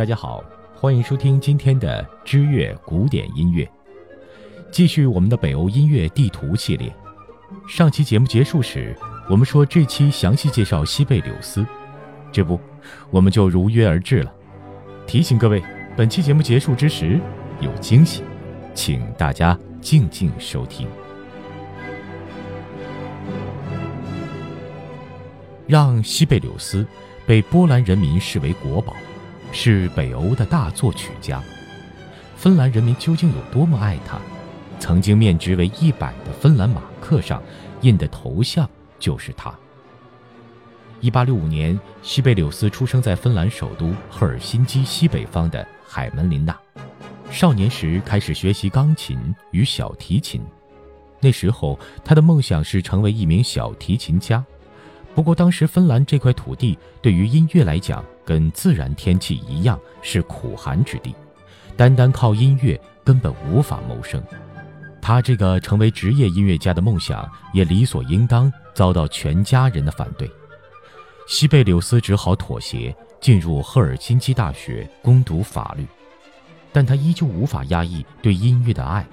[0.00, 0.42] 大家好，
[0.74, 3.70] 欢迎收听今天的知乐古典音乐，
[4.72, 6.90] 继续我们的北欧音乐地图系列。
[7.68, 8.96] 上期节目结束时，
[9.28, 11.66] 我们说这期详细介绍西贝柳斯，
[12.32, 12.58] 这不，
[13.10, 14.32] 我们就如约而至了。
[15.06, 15.62] 提醒各位，
[15.98, 17.20] 本期节目结束之时
[17.60, 18.22] 有惊喜，
[18.72, 20.88] 请大家静静收听。
[25.66, 26.86] 让西贝柳斯
[27.26, 28.96] 被波兰人民视为国宝，
[29.52, 31.42] 是北欧的大作曲家。
[32.36, 34.18] 芬兰人民究竟有多么爱他？
[34.78, 37.42] 曾经面值为一百的芬兰马克上
[37.82, 38.68] 印的头像
[38.98, 39.54] 就是他。
[41.00, 46.58] 一八六五年，西贝柳斯出生在芬兰首都赫尔辛基西北方的海门林纳。
[47.30, 49.18] 少年时开始学习钢琴
[49.50, 50.42] 与小提琴，
[51.20, 54.44] 那时候他的梦想是成为一名小提琴家。
[55.14, 61.14] 不过，当时芬兰这块土地对于音乐来讲，跟自然天气一样是苦寒之地，
[61.76, 64.22] 单单靠音乐根本无法谋生。
[65.02, 70.30] 他这个成为职业音乐家的梦想，也理所应当遭到全家人的反对。
[71.26, 75.86] 西贝柳斯只好妥协，进入赫尔辛基大学攻读法律，
[76.72, 79.06] 但他依旧无法压抑对音乐的爱。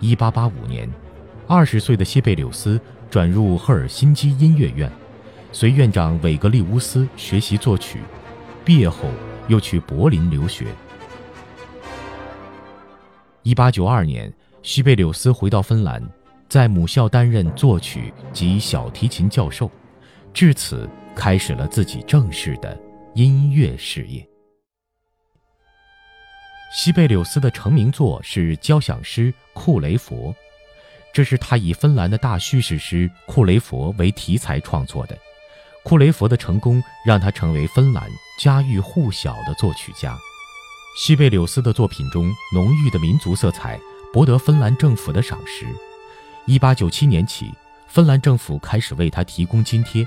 [0.00, 0.90] 1885年，
[1.46, 4.90] 二十岁的西贝柳斯转入赫尔辛基音乐院。
[5.52, 8.00] 随院长韦格利乌斯学习作曲，
[8.64, 9.10] 毕业后
[9.48, 10.66] 又去柏林留学。
[13.42, 16.00] 一八九二年，西贝柳斯回到芬兰，
[16.48, 19.68] 在母校担任作曲及小提琴教授，
[20.32, 22.78] 至此开始了自己正式的
[23.14, 24.24] 音乐事业。
[26.72, 30.32] 西贝柳斯的成名作是交响诗《库雷佛》，
[31.12, 35.18] 这是他以芬兰的大叙事诗《库雷佛》为题材创作的。
[35.82, 40.16] 库雷佛的成功让他成为芬兰家喻户晓的作曲家。
[40.98, 43.80] 西贝柳斯的作品中浓郁的民族色彩
[44.12, 45.66] 博得芬兰政府的赏识。
[46.46, 47.52] 1897年起，
[47.86, 50.06] 芬兰政府开始为他提供津贴，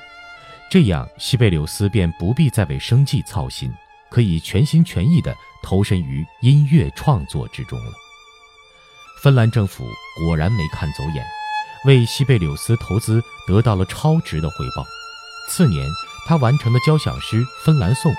[0.69, 3.73] 这样西贝柳斯便不必再为生计操心，
[4.09, 5.33] 可以全心全意地
[5.63, 7.91] 投身于音乐创作之中了。
[9.23, 11.25] 芬兰政府果然没看走眼，
[11.85, 14.85] 为西贝柳斯投资得到了超值的回报。
[15.49, 15.89] 次年，
[16.27, 18.11] 他完成的交响诗《芬兰颂》，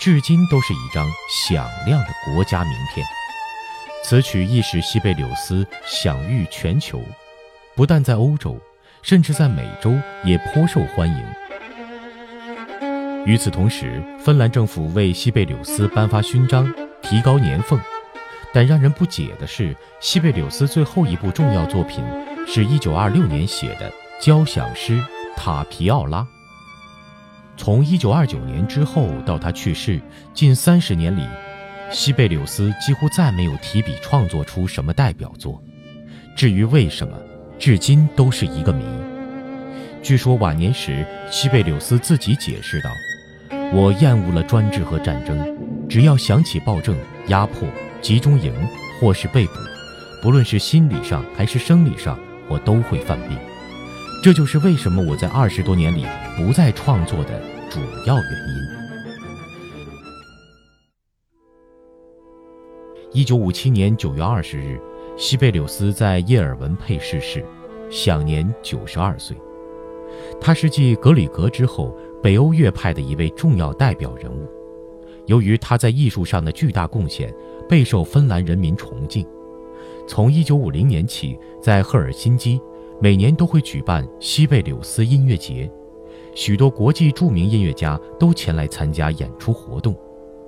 [0.00, 3.06] 至今都是一张响亮的国家名片。
[4.02, 7.02] 此曲亦使西贝柳斯享誉全球，
[7.74, 8.58] 不但在欧洲，
[9.02, 9.94] 甚至在美洲
[10.24, 11.22] 也颇受欢迎。
[13.26, 17.78] 与此同时，芬兰政府为西贝柳斯颁发勋章，提高年俸。
[18.56, 22.02] 但让人不解的是，西贝柳斯最后一部重要作品
[22.46, 24.96] 是一九二六年写的交响诗
[25.36, 26.20] 《塔皮奥拉》。
[27.58, 30.00] 从一九二九年之后到他去世
[30.32, 31.20] 近三十年里，
[31.90, 35.62] 西贝柳斯几乎再没有提笔创作出什么代表作。
[36.34, 37.12] 至于为什么，
[37.58, 38.82] 至今都是一个谜。
[40.02, 42.88] 据说晚年时，西贝柳斯自己解释道
[43.74, 45.46] ：“我厌恶了专制和战争，
[45.90, 46.96] 只要想起暴政、
[47.26, 47.68] 压迫、
[48.00, 48.52] 集中营
[49.00, 49.54] 或是被捕，
[50.22, 52.18] 不论是心理上还是生理上，
[52.48, 53.36] 我都会犯病。”
[54.22, 56.04] 这就是为什么我在二十多年里
[56.36, 57.40] 不再创作的
[57.70, 58.76] 主要原因。
[63.12, 64.80] 一九五七年九月二十日，
[65.16, 67.44] 西贝柳斯在叶尔文佩逝世，
[67.90, 69.36] 享年九十二岁。
[70.40, 74.48] 他是继格里格之后北欧乐派的一位重要代表人物。
[75.26, 77.32] 由于他在艺术上的巨大贡献，
[77.68, 79.26] 备受芬兰人民崇敬。
[80.08, 82.60] 从一九五零年起，在赫尔辛基。
[82.98, 85.70] 每年都会举办西贝柳斯音乐节，
[86.34, 89.94] 许多国际著名音乐家都前来参加演出活动。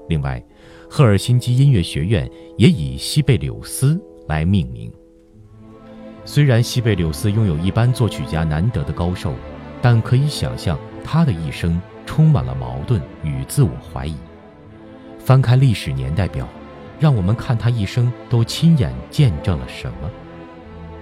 [0.09, 0.43] 另外，
[0.89, 2.27] 赫尔辛基音乐学院
[2.57, 4.91] 也以西贝柳斯来命名。
[6.25, 9.35] 虽然西贝柳斯拥有一般作曲家难得的高寿，
[9.83, 14.15] 但可以想象他的一生充满了矛盾与自我怀疑。
[15.29, 16.49] 翻开历史年代表，
[16.99, 20.11] 让我们看他一生都亲眼见证了什么。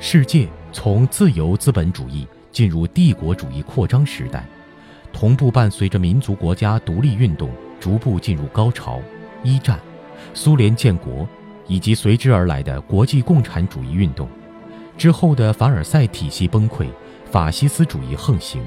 [0.01, 4.45] 世界从自由资本主义进入帝国主义扩张时代，
[5.13, 9.01] 同步伴随着民族国家独立运动逐步进入高潮。
[9.45, 9.79] 一战、
[10.35, 11.25] 苏联建国
[11.69, 14.29] 以及随之而来的国际共产主义运动，
[14.99, 16.89] 之后的凡尔赛体系崩溃，
[17.31, 18.61] 法西斯主义横行，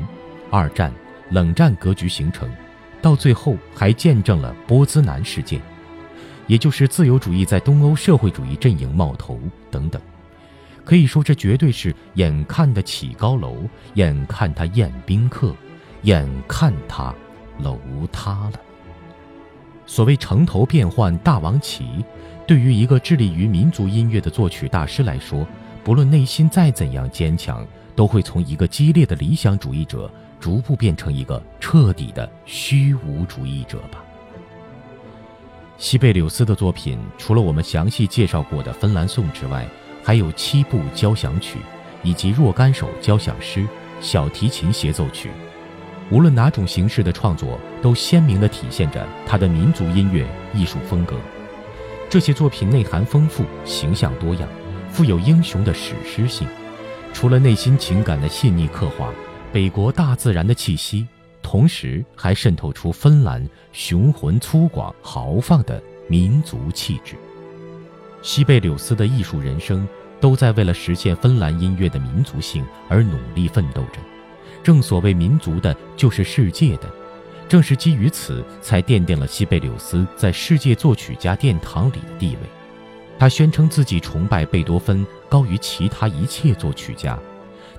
[0.49, 0.89] 二战、
[1.31, 2.49] 冷战格局形成，
[3.01, 5.61] 到最后还见证了波兹南事件，
[6.47, 9.39] 也就是自由主义在东欧社会主义阵营冒头
[9.71, 10.01] 等等。
[10.83, 13.57] 可以说，这绝对是眼看得起高楼，
[13.93, 15.53] 眼看他宴宾客，
[16.01, 17.13] 眼看他
[17.59, 17.79] 楼
[18.11, 18.59] 塌了。
[19.85, 22.03] 所谓城头变幻大王旗，
[22.47, 25.47] 对于一个致力于民族音乐的作曲大师来说，
[25.83, 34.03] 不论内心再怎样坚强，都会从一个激烈的理想主义者，逐步变成一个彻底的虚无主义者吧。
[35.77, 39.67] 西贝柳斯的作品，除了我们详细介绍过的《芬兰颂》之外，
[40.03, 41.59] 还有七部交响曲，
[42.03, 43.65] 以及若干首交响诗、
[44.01, 45.29] 小提琴协奏曲。
[46.11, 51.15] 无论哪种形式的创作，都鲜明地体现着他的民族音乐艺术风格。
[52.09, 54.49] 这些作品内涵丰富，形象多样，
[54.91, 56.47] 富有英雄的史诗性。
[57.13, 59.13] 除了内心情感的细腻刻画，
[59.51, 61.07] 北国大自然的气息。
[61.41, 67.15] 同时还渗透出芬兰雄浑粗犷、豪放的民族气质。
[68.21, 69.87] 西贝柳斯的艺术人生
[70.19, 73.99] 都在为了实现芬兰音乐的民族性而努力奋斗着。
[74.61, 76.87] 正所谓“民族的就是世界的”，
[77.49, 82.41] 正是基于此，才奠定了西贝柳斯在世界作曲家殿堂里的地位。
[83.17, 87.17] 他宣称自己崇拜贝多芬高于其他一切作曲家，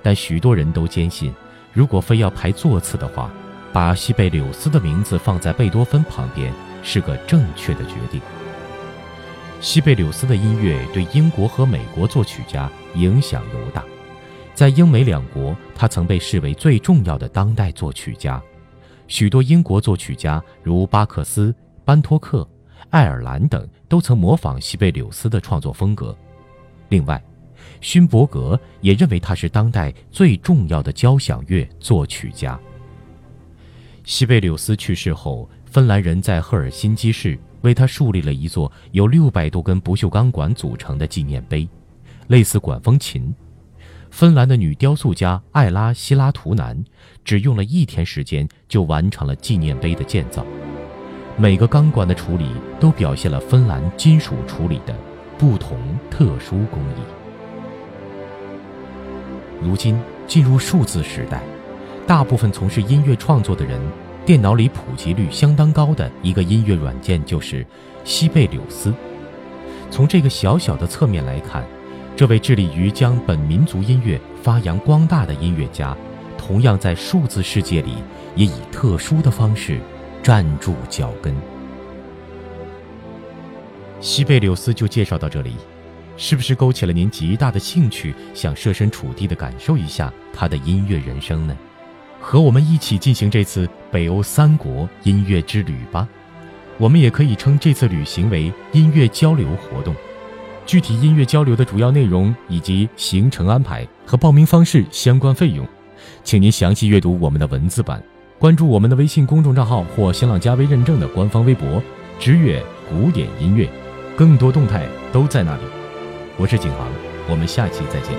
[0.02, 1.32] 但许多人都坚信，
[1.72, 3.31] 如果非要排座次的话，
[3.72, 6.52] 把西贝柳斯的名字放在贝多芬旁边
[6.82, 8.20] 是个正确的决定。
[9.61, 13.84] 西贝柳斯的音乐对英国和美国作曲家影响尤大，
[14.55, 18.43] 在英美两国，他曾被视为最重要的当代作曲家。
[19.06, 22.49] 许多英国作曲家如巴克斯、班托克、
[22.88, 26.16] 爱尔兰等都曾模仿西贝柳斯的创作风格。
[26.88, 27.23] 另外，
[27.80, 32.58] 勋伯格也认为他是当代最重要的交响乐作曲家。
[34.04, 41.68] 西贝柳斯去世后，芬兰人在赫尔辛基市为他树立了一座由六百多根不锈钢管组成的纪念碑，
[42.28, 43.34] 类似管风琴。
[44.10, 46.82] 芬兰的女雕塑家艾拉希拉图南
[47.24, 50.44] 只用了一天时间就完成了纪念碑的建造。
[51.36, 52.50] 每个钢管的处理
[52.80, 54.94] 都表现了芬兰金属处理的
[55.38, 55.78] 不同
[56.10, 57.19] 特殊工艺。
[59.62, 61.42] 如今进入数字时代。
[62.06, 63.80] 大部分从事音乐创作的人，
[64.26, 67.64] 电脑里普及率相当高的一个音乐软件就是
[68.02, 68.92] 西贝柳斯。
[69.90, 71.64] 从这个小小的侧面来看，
[72.16, 75.96] 这位致力于将本民族音乐发扬光大的音乐家，
[76.36, 77.94] 同样在数字世界里
[78.34, 79.78] 也以特殊的方式
[80.22, 81.34] 站住脚跟。
[84.00, 85.52] 西贝柳斯就介绍到这里，
[86.22, 91.56] 是不是勾起了您极大的兴趣，想设身处地的感受一下他的音乐人生呢？
[92.20, 96.06] 和我们一起进行这次北欧三国音乐之旅吧。
[96.76, 99.96] 我们也可以称这次旅行为音乐交流活动。
[100.67, 105.66] 具体音乐交流的主要内容以及行程安排和报名方式、相关费用，
[106.23, 108.00] 请您详细阅读我们的文字版。
[108.38, 111.82] 关注我们的微信公众账号或新浪加微认证的官方微博
[112.20, 113.66] “知乐古典音乐”，
[114.14, 115.79] 更多动态都在那里。
[116.40, 116.88] 我是景航，
[117.28, 118.16] 我们下期再见。